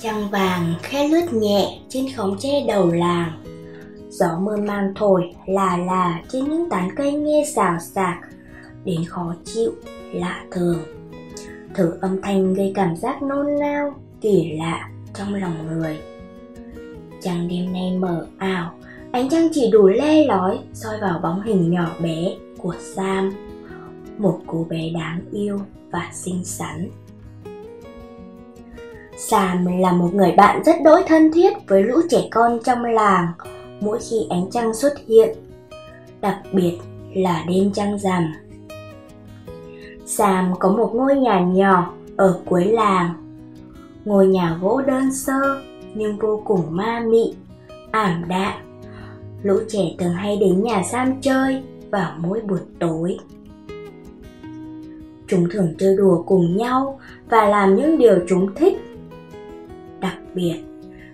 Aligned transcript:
trăng 0.00 0.28
vàng, 0.30 0.74
khẽ 0.82 1.08
lướt 1.08 1.32
nhẹ 1.32 1.78
trên 1.88 2.06
khóm 2.16 2.36
tre 2.38 2.64
đầu 2.68 2.90
làng. 2.92 3.44
Gió 4.10 4.38
mơ 4.38 4.56
man 4.56 4.92
thổi, 4.96 5.34
là 5.46 5.76
là 5.76 6.22
trên 6.28 6.44
những 6.44 6.70
tán 6.70 6.88
cây 6.96 7.12
nghe 7.12 7.44
xào 7.54 7.78
xạc, 7.78 8.18
đến 8.84 9.04
khó 9.04 9.34
chịu, 9.44 9.72
lạ 10.12 10.44
thường. 10.50 10.78
Thử 11.74 11.98
âm 12.00 12.22
thanh 12.22 12.54
gây 12.54 12.72
cảm 12.74 12.96
giác 12.96 13.22
nôn 13.22 13.46
nao, 13.60 13.94
kỳ 14.20 14.52
lạ 14.58 14.90
trong 15.14 15.34
lòng 15.34 15.66
người. 15.66 15.98
Trăng 17.22 17.48
đêm 17.48 17.72
nay 17.72 17.96
mờ 17.98 18.26
ảo, 18.38 18.74
ánh 19.12 19.28
trăng 19.28 19.48
chỉ 19.52 19.70
đủ 19.70 19.88
le 19.88 20.24
lói, 20.24 20.58
soi 20.74 21.00
vào 21.00 21.20
bóng 21.22 21.42
hình 21.42 21.70
nhỏ 21.70 21.90
bé 22.02 22.34
của 22.58 22.74
sam. 22.94 23.32
Một 24.18 24.40
cô 24.46 24.66
bé 24.70 24.90
đáng 24.94 25.20
yêu 25.32 25.60
và 25.90 26.10
xinh 26.12 26.44
xắn. 26.44 26.90
Sam 29.20 29.66
là 29.80 29.92
một 29.92 30.14
người 30.14 30.32
bạn 30.36 30.62
rất 30.64 30.76
đỗi 30.84 31.02
thân 31.06 31.32
thiết 31.32 31.52
với 31.68 31.82
lũ 31.82 32.00
trẻ 32.10 32.28
con 32.30 32.58
trong 32.64 32.84
làng 32.84 33.26
mỗi 33.80 33.98
khi 34.10 34.16
ánh 34.30 34.50
trăng 34.50 34.74
xuất 34.74 34.92
hiện, 35.06 35.36
đặc 36.20 36.38
biệt 36.52 36.78
là 37.14 37.44
đêm 37.48 37.72
trăng 37.72 37.98
rằm. 37.98 38.32
Sam 40.06 40.52
có 40.58 40.68
một 40.68 40.90
ngôi 40.94 41.16
nhà 41.16 41.40
nhỏ 41.40 41.92
ở 42.16 42.40
cuối 42.46 42.64
làng. 42.64 43.14
Ngôi 44.04 44.26
nhà 44.26 44.58
gỗ 44.62 44.82
đơn 44.86 45.12
sơ 45.14 45.62
nhưng 45.94 46.18
vô 46.18 46.42
cùng 46.44 46.60
ma 46.70 47.02
mị, 47.08 47.34
ảm 47.90 48.24
đạm. 48.28 48.54
Lũ 49.42 49.56
trẻ 49.68 49.82
thường 49.98 50.12
hay 50.12 50.36
đến 50.36 50.62
nhà 50.62 50.82
Sam 50.82 51.20
chơi 51.20 51.62
vào 51.90 52.12
mỗi 52.18 52.40
buổi 52.40 52.60
tối. 52.78 53.18
Chúng 55.26 55.48
thường 55.50 55.74
chơi 55.78 55.96
đùa 55.96 56.22
cùng 56.26 56.56
nhau 56.56 57.00
và 57.30 57.48
làm 57.48 57.76
những 57.76 57.98
điều 57.98 58.18
chúng 58.28 58.54
thích 58.54 58.87
biệt. 60.34 60.56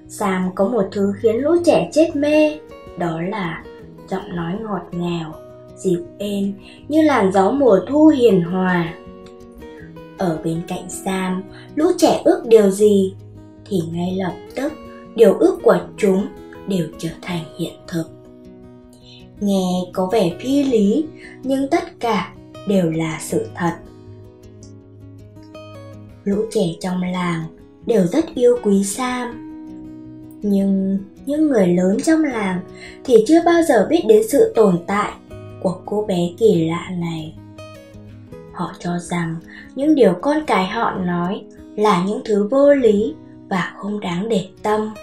Sam 0.09 0.51
có 0.55 0.69
một 0.69 0.84
thứ 0.93 1.12
khiến 1.20 1.37
lũ 1.37 1.51
trẻ 1.65 1.91
chết 1.93 2.17
mê 2.17 2.59
Đó 2.98 3.20
là 3.20 3.65
giọng 4.09 4.37
nói 4.37 4.59
ngọt 4.62 4.83
ngào, 4.93 5.34
dịu 5.77 6.01
êm 6.19 6.53
như 6.89 7.03
làn 7.03 7.33
gió 7.33 7.51
mùa 7.51 7.81
thu 7.89 8.07
hiền 8.09 8.42
hòa. 8.42 8.95
Ở 10.19 10.39
bên 10.45 10.62
cạnh 10.69 10.91
Sam, 10.91 11.42
lũ 11.75 11.87
trẻ 11.98 12.23
ước 12.25 12.42
điều 12.47 12.70
gì 12.70 13.15
Thì 13.65 13.81
ngay 13.92 14.17
lập 14.17 14.35
tức 14.55 14.73
điều 15.15 15.35
ước 15.35 15.59
của 15.62 15.79
chúng 15.97 16.27
đều 16.69 16.87
trở 16.98 17.09
thành 17.23 17.45
hiện 17.59 17.73
thực. 17.89 18.11
Nghe 19.41 19.67
có 19.92 20.09
vẻ 20.12 20.31
phi 20.41 20.65
lý 20.65 21.07
nhưng 21.42 21.69
tất 21.70 22.01
cả 22.01 22.33
đều 22.69 22.91
là 22.91 23.19
sự 23.20 23.47
thật. 23.55 23.73
Lũ 26.25 26.37
trẻ 26.51 26.67
trong 26.81 27.03
làng 27.03 27.45
đều 27.87 28.07
rất 28.07 28.25
yêu 28.35 28.59
quý 28.63 28.85
Sam. 28.85 29.41
Nhưng 30.43 30.99
những 31.27 31.49
người 31.49 31.67
lớn 31.67 31.97
trong 32.05 32.25
làng 32.25 32.61
thì 33.05 33.25
chưa 33.27 33.43
bao 33.45 33.63
giờ 33.63 33.87
biết 33.91 34.03
đến 34.09 34.23
sự 34.29 34.53
tồn 34.57 34.79
tại 34.87 35.13
của 35.63 35.81
cô 35.87 36.05
bé 36.09 36.19
kỳ 36.39 36.69
lạ 36.69 36.91
này. 36.99 37.35
Họ 38.53 38.73
cho 38.79 38.99
rằng 38.99 39.37
những 39.75 39.95
điều 39.95 40.15
con 40.23 40.37
cái 40.47 40.67
họ 40.67 40.91
nói 40.91 41.43
là 41.77 42.05
những 42.07 42.20
thứ 42.25 42.48
vô 42.51 42.75
lý 42.75 43.14
và 43.48 43.73
không 43.77 44.01
đáng 44.01 44.29
để 44.29 44.48
tâm. 44.63 44.95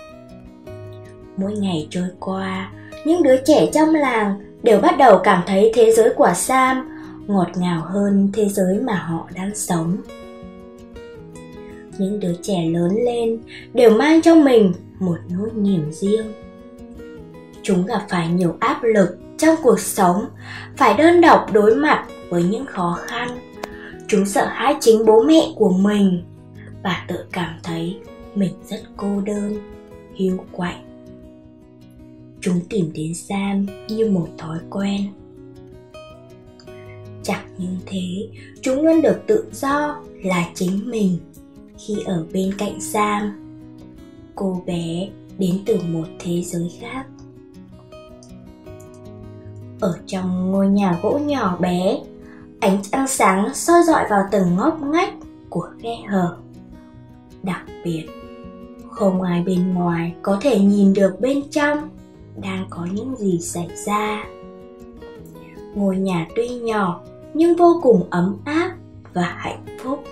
Mỗi 1.38 1.54
ngày 1.54 1.88
trôi 1.90 2.08
qua, 2.20 2.72
những 3.06 3.24
đứa 3.24 3.38
trẻ 3.46 3.70
trong 3.74 3.96
làng 3.96 4.40
đều 4.64 4.80
bắt 4.80 4.98
đầu 4.98 5.20
cảm 5.24 5.44
thấy 5.48 5.72
thế 5.76 5.92
giới 5.92 6.10
của 6.16 6.32
Sam 6.36 6.90
ngọt 7.28 7.48
ngào 7.56 7.82
hơn 7.82 8.30
thế 8.34 8.50
giới 8.50 8.80
mà 8.80 8.96
họ 8.96 9.30
đang 9.36 9.56
sống 9.56 9.98
những 12.02 12.20
đứa 12.20 12.34
trẻ 12.42 12.66
lớn 12.66 12.92
lên 13.06 13.40
đều 13.74 13.90
mang 13.90 14.22
trong 14.22 14.44
mình 14.44 14.74
một 15.00 15.18
nỗi 15.30 15.50
niềm 15.56 15.92
riêng. 15.92 16.34
Chúng 17.64 17.86
gặp 17.86 18.06
phải 18.10 18.30
nhiều 18.30 18.56
áp 18.60 18.84
lực 18.84 19.18
trong 19.38 19.56
cuộc 19.64 19.80
sống, 19.80 20.26
phải 20.78 20.98
đơn 20.98 21.22
độc 21.22 21.46
đối 21.54 21.76
mặt 21.76 22.08
với 22.30 22.44
những 22.44 22.66
khó 22.66 23.00
khăn. 23.02 23.38
Chúng 24.08 24.26
sợ 24.26 24.46
hãi 24.46 24.76
chính 24.80 25.06
bố 25.06 25.24
mẹ 25.24 25.54
của 25.56 25.72
mình 25.72 26.24
và 26.84 27.06
tự 27.08 27.16
cảm 27.32 27.60
thấy 27.64 27.98
mình 28.36 28.54
rất 28.70 28.80
cô 28.98 29.22
đơn, 29.22 29.58
hiu 30.16 30.38
quạnh. 30.52 31.08
Chúng 32.42 32.60
tìm 32.70 32.92
đến 32.94 33.14
sam 33.14 33.66
như 33.88 34.10
một 34.10 34.28
thói 34.38 34.58
quen. 34.70 35.02
Chẳng 37.24 37.46
những 37.58 37.78
thế, 37.86 38.28
chúng 38.62 38.86
luôn 38.86 39.02
được 39.02 39.22
tự 39.28 39.46
do 39.52 40.02
là 40.24 40.50
chính 40.54 40.90
mình 40.92 41.18
khi 41.86 41.96
ở 42.06 42.26
bên 42.34 42.52
cạnh 42.58 42.82
Sam. 42.82 43.34
Cô 44.36 44.64
bé 44.66 45.10
đến 45.38 45.60
từ 45.66 45.80
một 45.88 46.06
thế 46.20 46.42
giới 46.42 46.72
khác. 46.80 47.06
Ở 49.80 49.98
trong 50.06 50.52
ngôi 50.52 50.68
nhà 50.68 51.00
gỗ 51.04 51.20
nhỏ 51.26 51.58
bé, 51.58 52.00
ánh 52.60 52.82
trăng 52.92 53.08
sáng 53.08 53.54
soi 53.54 53.84
dọi 53.88 54.06
vào 54.10 54.24
từng 54.32 54.56
ngóc 54.56 54.82
ngách 54.82 55.14
của 55.50 55.70
khe 55.80 55.96
hở. 56.08 56.38
Đặc 57.44 57.66
biệt, 57.84 58.06
không 58.90 59.22
ai 59.22 59.44
bên 59.44 59.74
ngoài 59.74 60.16
có 60.22 60.38
thể 60.42 60.60
nhìn 60.60 60.94
được 60.94 61.20
bên 61.20 61.42
trong 61.52 61.90
đang 62.42 62.66
có 62.70 62.88
những 62.94 63.16
gì 63.16 63.40
xảy 63.40 63.68
ra. 63.86 64.24
Ngôi 65.76 65.98
nhà 65.98 66.28
tuy 66.36 66.50
nhỏ 66.50 67.02
nhưng 67.34 67.56
vô 67.56 67.80
cùng 67.84 68.08
ấm 68.10 68.38
áp 68.46 68.76
và 69.14 69.36
hạnh 69.38 69.66
phúc 69.84 70.04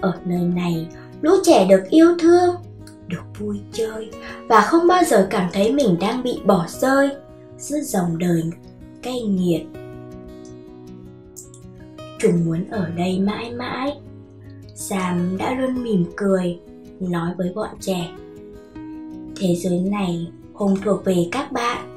ở 0.00 0.12
nơi 0.24 0.40
này, 0.40 0.86
lũ 1.20 1.32
trẻ 1.44 1.66
được 1.68 1.84
yêu 1.90 2.16
thương, 2.18 2.54
được 3.06 3.24
vui 3.38 3.60
chơi 3.72 4.10
và 4.48 4.60
không 4.60 4.86
bao 4.86 5.04
giờ 5.04 5.26
cảm 5.30 5.50
thấy 5.52 5.72
mình 5.72 5.96
đang 6.00 6.22
bị 6.22 6.40
bỏ 6.44 6.66
rơi 6.68 7.10
giữa 7.58 7.80
dòng 7.80 8.18
đời 8.18 8.42
cay 9.02 9.20
nghiệt. 9.20 9.62
Chúng 12.18 12.44
muốn 12.44 12.64
ở 12.70 12.88
đây 12.96 13.18
mãi 13.18 13.52
mãi. 13.52 13.98
Sam 14.74 15.36
đã 15.38 15.54
luôn 15.54 15.82
mỉm 15.82 16.04
cười, 16.16 16.58
nói 17.00 17.30
với 17.38 17.52
bọn 17.54 17.68
trẻ. 17.80 18.10
Thế 19.36 19.54
giới 19.54 19.80
này 19.80 20.26
không 20.54 20.76
thuộc 20.84 21.04
về 21.04 21.28
các 21.32 21.52
bạn. 21.52 21.94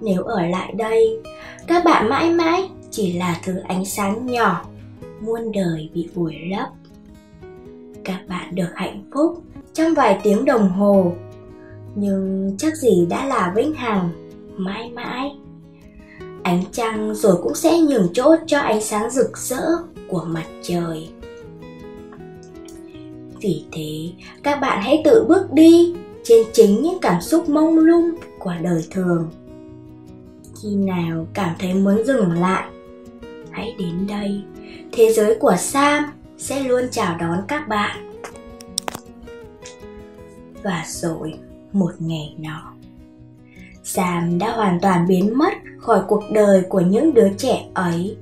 Nếu 0.00 0.22
ở 0.22 0.46
lại 0.46 0.74
đây, 0.78 1.20
các 1.66 1.84
bạn 1.84 2.08
mãi 2.08 2.30
mãi 2.30 2.70
chỉ 2.90 3.12
là 3.12 3.40
thứ 3.44 3.58
ánh 3.68 3.84
sáng 3.84 4.26
nhỏ, 4.26 4.64
muôn 5.20 5.52
đời 5.52 5.90
bị 5.94 6.08
vùi 6.14 6.34
lấp 6.50 6.68
các 8.04 8.20
bạn 8.28 8.54
được 8.54 8.68
hạnh 8.74 9.04
phúc 9.14 9.42
trong 9.72 9.94
vài 9.94 10.20
tiếng 10.22 10.44
đồng 10.44 10.68
hồ. 10.68 11.12
Nhưng 11.94 12.50
chắc 12.58 12.76
gì 12.76 13.06
đã 13.10 13.26
là 13.26 13.52
vĩnh 13.56 13.74
hằng, 13.74 14.10
mãi 14.56 14.90
mãi. 14.90 15.30
Ánh 16.42 16.62
trăng 16.72 17.14
rồi 17.14 17.36
cũng 17.42 17.54
sẽ 17.54 17.80
nhường 17.80 18.08
chỗ 18.12 18.36
cho 18.46 18.58
ánh 18.58 18.80
sáng 18.80 19.10
rực 19.10 19.38
rỡ 19.38 19.62
của 20.08 20.24
mặt 20.28 20.46
trời. 20.62 21.08
Vì 23.40 23.64
thế, 23.72 24.10
các 24.42 24.60
bạn 24.60 24.82
hãy 24.82 25.02
tự 25.04 25.24
bước 25.28 25.52
đi 25.52 25.94
trên 26.24 26.46
chính 26.52 26.82
những 26.82 26.98
cảm 27.02 27.20
xúc 27.20 27.48
mông 27.48 27.78
lung 27.78 28.10
của 28.38 28.54
đời 28.62 28.84
thường. 28.90 29.30
Khi 30.62 30.74
nào 30.74 31.26
cảm 31.34 31.54
thấy 31.58 31.74
muốn 31.74 32.04
dừng 32.04 32.32
lại, 32.32 32.70
hãy 33.50 33.74
đến 33.78 34.06
đây. 34.08 34.42
Thế 34.92 35.12
giới 35.12 35.34
của 35.34 35.54
sam 35.58 36.04
sẽ 36.38 36.60
luôn 36.60 36.82
chào 36.90 37.18
đón 37.18 37.38
các 37.48 37.68
bạn. 37.68 38.10
Và 40.62 40.84
rồi, 40.86 41.34
một 41.72 41.92
ngày 41.98 42.34
nọ, 42.38 42.72
sam 43.82 44.38
đã 44.38 44.56
hoàn 44.56 44.80
toàn 44.80 45.06
biến 45.08 45.38
mất 45.38 45.52
khỏi 45.78 46.02
cuộc 46.08 46.22
đời 46.32 46.62
của 46.68 46.80
những 46.80 47.14
đứa 47.14 47.28
trẻ 47.38 47.66
ấy. 47.74 48.16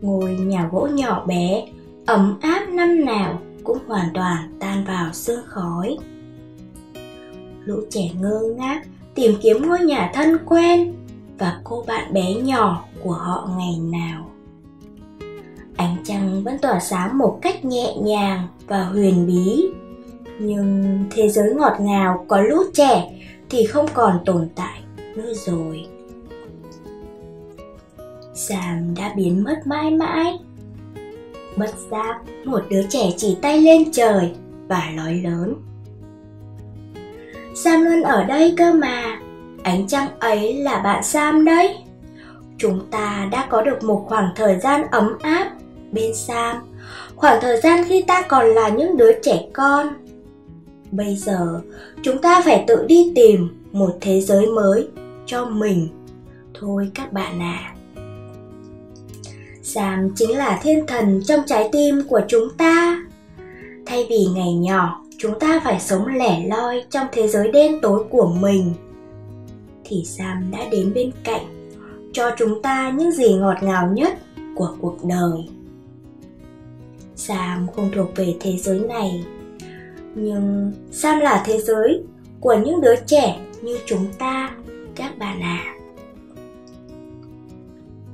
Ngôi 0.00 0.32
nhà 0.34 0.68
gỗ 0.72 0.88
nhỏ 0.92 1.24
bé, 1.26 1.66
ấm 2.06 2.38
áp 2.40 2.68
năm 2.68 3.04
nào 3.04 3.40
cũng 3.64 3.78
hoàn 3.86 4.08
toàn 4.14 4.56
tan 4.60 4.84
vào 4.84 5.12
sương 5.12 5.44
khói. 5.46 5.96
Lũ 7.64 7.80
trẻ 7.90 8.10
ngơ 8.20 8.42
ngác 8.56 8.82
tìm 9.14 9.34
kiếm 9.42 9.68
ngôi 9.68 9.80
nhà 9.80 10.10
thân 10.14 10.38
quen 10.46 10.94
và 11.38 11.60
cô 11.64 11.84
bạn 11.86 12.12
bé 12.12 12.34
nhỏ 12.34 12.84
của 13.04 13.12
họ 13.12 13.48
ngày 13.58 13.78
nào 13.78 14.30
trăng 16.06 16.42
vẫn 16.44 16.58
tỏa 16.58 16.80
sáng 16.80 17.18
một 17.18 17.38
cách 17.42 17.64
nhẹ 17.64 17.94
nhàng 18.02 18.48
và 18.66 18.84
huyền 18.84 19.26
bí. 19.26 19.68
Nhưng 20.38 21.04
thế 21.10 21.28
giới 21.28 21.54
ngọt 21.54 21.76
ngào, 21.80 22.24
có 22.28 22.40
lũ 22.40 22.56
trẻ 22.74 23.10
thì 23.50 23.64
không 23.66 23.86
còn 23.94 24.18
tồn 24.24 24.48
tại 24.54 24.80
nữa 25.16 25.32
rồi. 25.34 25.86
Sam 28.34 28.94
đã 28.94 29.12
biến 29.16 29.44
mất 29.44 29.66
mãi 29.66 29.90
mãi. 29.90 30.38
Bất 31.56 31.70
giác, 31.90 32.20
một 32.44 32.62
đứa 32.70 32.82
trẻ 32.88 33.10
chỉ 33.16 33.36
tay 33.42 33.60
lên 33.60 33.92
trời 33.92 34.32
và 34.68 34.90
nói 34.94 35.14
lớn. 35.14 35.54
Sam 37.54 37.82
luôn 37.82 38.02
ở 38.02 38.24
đây 38.24 38.54
cơ 38.56 38.72
mà, 38.72 39.20
ánh 39.62 39.86
trăng 39.86 40.08
ấy 40.18 40.54
là 40.54 40.78
bạn 40.78 41.02
sam 41.02 41.44
đấy. 41.44 41.76
Chúng 42.58 42.80
ta 42.90 43.28
đã 43.32 43.46
có 43.50 43.62
được 43.62 43.84
một 43.84 44.04
khoảng 44.08 44.28
thời 44.36 44.60
gian 44.60 44.86
ấm 44.90 45.18
áp 45.22 45.55
bên 45.96 46.14
Sam, 46.14 46.56
khoảng 47.16 47.38
thời 47.42 47.60
gian 47.60 47.84
khi 47.88 48.02
ta 48.02 48.22
còn 48.28 48.46
là 48.46 48.68
những 48.68 48.96
đứa 48.96 49.12
trẻ 49.22 49.46
con 49.52 49.86
bây 50.90 51.16
giờ 51.16 51.60
chúng 52.02 52.18
ta 52.18 52.42
phải 52.44 52.64
tự 52.66 52.84
đi 52.88 53.12
tìm 53.14 53.48
một 53.72 53.98
thế 54.00 54.20
giới 54.20 54.46
mới 54.46 54.88
cho 55.26 55.44
mình 55.44 55.88
thôi 56.54 56.90
các 56.94 57.12
bạn 57.12 57.40
à 57.40 57.74
Sam 59.62 60.10
chính 60.14 60.36
là 60.36 60.60
thiên 60.62 60.86
thần 60.86 61.22
trong 61.24 61.40
trái 61.46 61.68
tim 61.72 62.02
của 62.08 62.20
chúng 62.28 62.48
ta. 62.58 63.04
Thay 63.86 64.06
vì 64.10 64.26
ngày 64.34 64.54
nhỏ, 64.54 65.02
chúng 65.18 65.38
ta 65.38 65.60
phải 65.64 65.80
sống 65.80 66.06
lẻ 66.06 66.46
loi 66.46 66.84
trong 66.90 67.06
thế 67.12 67.28
giới 67.28 67.52
đen 67.52 67.80
tối 67.82 68.04
của 68.10 68.26
mình, 68.40 68.74
thì 69.84 70.04
Sam 70.04 70.50
đã 70.52 70.58
đến 70.70 70.92
bên 70.94 71.10
cạnh, 71.24 71.70
cho 72.12 72.30
chúng 72.38 72.62
ta 72.62 72.90
những 72.90 73.12
gì 73.12 73.34
ngọt 73.34 73.56
ngào 73.62 73.88
nhất 73.92 74.18
của 74.54 74.74
cuộc 74.80 74.96
đời. 75.04 75.48
Sam 77.16 77.66
không 77.76 77.90
thuộc 77.94 78.16
về 78.16 78.34
thế 78.40 78.56
giới 78.56 78.80
này, 78.80 79.24
nhưng 80.14 80.72
Sam 80.92 81.20
là 81.20 81.42
thế 81.46 81.60
giới 81.60 82.02
của 82.40 82.54
những 82.64 82.80
đứa 82.80 82.96
trẻ 83.06 83.40
như 83.62 83.78
chúng 83.86 84.06
ta, 84.18 84.56
các 84.94 85.18
bạn 85.18 85.40
ạ. 85.40 85.62
À 85.64 85.76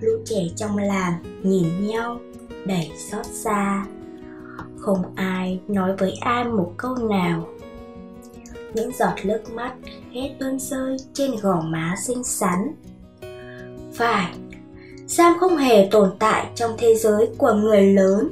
lũ 0.03 0.13
trẻ 0.25 0.41
trong 0.57 0.79
làng 0.79 1.13
nhìn 1.43 1.87
nhau 1.87 2.21
đầy 2.65 2.91
xót 3.11 3.27
xa. 3.27 3.85
Không 4.79 5.03
ai 5.15 5.61
nói 5.69 5.97
với 5.97 6.13
ai 6.21 6.45
một 6.45 6.73
câu 6.77 6.97
nào. 6.97 7.49
Những 8.75 8.91
giọt 8.99 9.15
nước 9.25 9.43
mắt 9.55 9.75
hết 10.13 10.31
tuôn 10.41 10.59
rơi 10.59 10.97
trên 11.13 11.31
gò 11.43 11.61
má 11.61 11.95
xinh 12.03 12.25
xắn. 12.25 12.75
Phải 13.95 14.35
sam 15.07 15.33
không 15.41 15.57
hề 15.57 15.89
tồn 15.91 16.11
tại 16.19 16.47
trong 16.55 16.71
thế 16.79 16.95
giới 16.95 17.29
của 17.39 17.53
người 17.53 17.83
lớn 17.83 18.29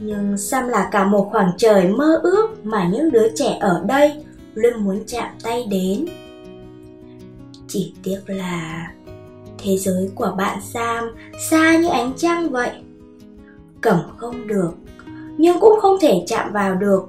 nhưng 0.00 0.38
sam 0.38 0.68
là 0.68 0.88
cả 0.92 1.06
một 1.06 1.28
khoảng 1.30 1.50
trời 1.56 1.88
mơ 1.88 2.20
ước 2.22 2.48
mà 2.62 2.88
những 2.92 3.10
đứa 3.10 3.28
trẻ 3.34 3.58
ở 3.60 3.84
đây 3.86 4.24
luôn 4.54 4.84
muốn 4.84 5.02
chạm 5.06 5.30
tay 5.42 5.66
đến 5.70 6.06
chỉ 7.68 7.94
tiếc 8.02 8.20
là 8.26 8.88
thế 9.58 9.76
giới 9.76 10.10
của 10.14 10.34
bạn 10.38 10.58
Sam 10.62 11.04
xa 11.50 11.78
như 11.78 11.88
ánh 11.88 12.12
trăng 12.16 12.50
vậy. 12.50 12.70
Cầm 13.80 14.00
không 14.16 14.46
được, 14.46 14.70
nhưng 15.38 15.60
cũng 15.60 15.80
không 15.80 15.96
thể 16.00 16.24
chạm 16.26 16.52
vào 16.52 16.74
được, 16.74 17.08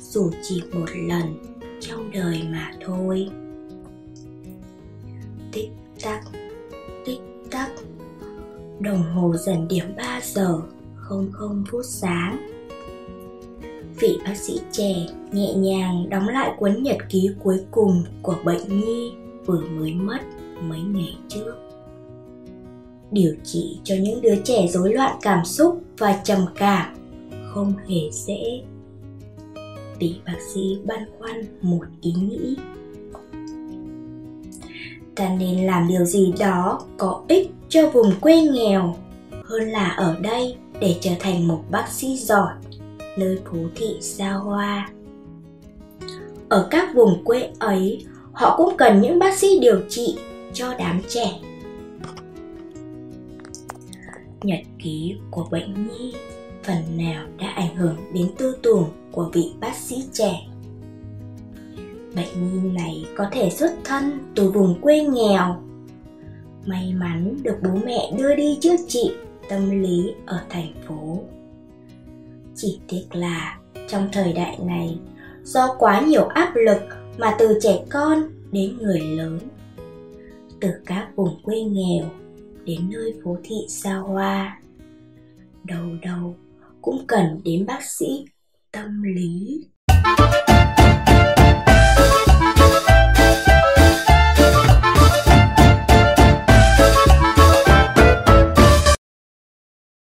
dù 0.00 0.30
chỉ 0.42 0.62
một 0.72 0.86
lần 1.08 1.22
trong 1.80 2.10
đời 2.10 2.42
mà 2.50 2.70
thôi. 2.86 3.30
Tích 5.52 5.70
tắc, 6.02 6.24
tích 7.04 7.20
tắc, 7.50 7.70
đồng 8.80 9.02
hồ 9.02 9.36
dần 9.36 9.68
điểm 9.68 9.86
3 9.96 10.20
giờ, 10.24 10.60
không 11.02 11.28
không 11.32 11.64
phút 11.70 11.84
sáng. 11.84 12.48
Vị 14.00 14.18
bác 14.24 14.36
sĩ 14.36 14.60
trẻ 14.72 15.06
nhẹ 15.32 15.54
nhàng 15.54 16.10
đóng 16.10 16.28
lại 16.28 16.52
cuốn 16.58 16.82
nhật 16.82 16.96
ký 17.08 17.30
cuối 17.42 17.60
cùng 17.70 18.04
của 18.22 18.36
bệnh 18.44 18.80
nhi 18.80 19.12
vừa 19.46 19.60
mới 19.60 19.94
mất 19.94 20.18
mấy 20.68 20.80
ngày 20.80 21.16
trước. 21.28 21.54
Điều 23.10 23.34
trị 23.44 23.78
cho 23.84 23.94
những 24.00 24.20
đứa 24.22 24.34
trẻ 24.44 24.66
rối 24.66 24.94
loạn 24.94 25.16
cảm 25.22 25.44
xúc 25.44 25.82
và 25.98 26.20
trầm 26.24 26.40
cảm 26.54 26.94
không 27.48 27.72
hề 27.88 28.10
dễ. 28.12 28.62
Vị 29.98 30.20
bác 30.26 30.38
sĩ 30.54 30.78
băn 30.84 30.98
khoăn 31.18 31.44
một 31.60 31.84
ý 32.00 32.12
nghĩ. 32.12 32.56
Ta 35.14 35.28
nên 35.38 35.66
làm 35.66 35.88
điều 35.88 36.04
gì 36.04 36.32
đó 36.38 36.80
có 36.98 37.22
ích 37.28 37.50
cho 37.68 37.90
vùng 37.90 38.12
quê 38.20 38.42
nghèo 38.42 38.96
hơn 39.44 39.62
là 39.62 39.88
ở 39.88 40.16
đây 40.22 40.56
để 40.82 40.96
trở 41.00 41.10
thành 41.20 41.48
một 41.48 41.64
bác 41.70 41.88
sĩ 41.88 42.16
giỏi, 42.16 42.52
nơi 43.18 43.38
phố 43.44 43.58
thị 43.74 43.96
xa 44.00 44.32
hoa. 44.32 44.90
Ở 46.48 46.68
các 46.70 46.94
vùng 46.94 47.24
quê 47.24 47.50
ấy, 47.58 48.06
họ 48.32 48.56
cũng 48.56 48.76
cần 48.76 49.00
những 49.00 49.18
bác 49.18 49.38
sĩ 49.38 49.58
điều 49.60 49.80
trị 49.88 50.18
cho 50.52 50.74
đám 50.78 51.00
trẻ. 51.08 51.40
Nhật 54.42 54.60
ký 54.82 55.16
của 55.30 55.46
bệnh 55.50 55.88
nhi 55.88 56.14
phần 56.62 56.96
nào 56.96 57.26
đã 57.38 57.46
ảnh 57.46 57.76
hưởng 57.76 57.96
đến 58.14 58.30
tư 58.38 58.56
tưởng 58.62 58.88
của 59.12 59.30
vị 59.32 59.52
bác 59.60 59.76
sĩ 59.76 60.04
trẻ. 60.12 60.34
Bệnh 62.14 62.52
nhi 62.52 62.70
này 62.70 63.06
có 63.16 63.26
thể 63.32 63.50
xuất 63.50 63.72
thân 63.84 64.18
từ 64.34 64.50
vùng 64.50 64.80
quê 64.80 65.00
nghèo. 65.00 65.62
May 66.66 66.92
mắn 66.92 67.36
được 67.42 67.56
bố 67.64 67.70
mẹ 67.84 68.12
đưa 68.18 68.34
đi 68.34 68.58
chữa 68.60 68.76
trị 68.88 69.10
tâm 69.52 69.70
lý 69.82 70.14
ở 70.26 70.40
thành 70.48 70.72
phố. 70.86 71.22
Chỉ 72.54 72.80
tiếc 72.88 73.04
là 73.12 73.58
trong 73.88 74.08
thời 74.12 74.32
đại 74.32 74.58
này, 74.64 74.98
do 75.44 75.74
quá 75.78 76.02
nhiều 76.06 76.24
áp 76.24 76.52
lực 76.56 76.82
mà 77.18 77.36
từ 77.38 77.58
trẻ 77.62 77.84
con 77.90 78.22
đến 78.52 78.78
người 78.80 79.00
lớn, 79.00 79.38
từ 80.60 80.68
các 80.86 81.08
vùng 81.16 81.42
quê 81.42 81.60
nghèo 81.60 82.04
đến 82.64 82.90
nơi 82.90 83.14
phố 83.24 83.38
thị 83.44 83.56
xa 83.68 83.94
hoa, 83.94 84.60
đâu 85.64 85.86
đâu 86.02 86.36
cũng 86.82 87.04
cần 87.06 87.40
đến 87.44 87.66
bác 87.66 87.82
sĩ 87.82 88.24
tâm 88.72 89.02
lý. 89.02 89.66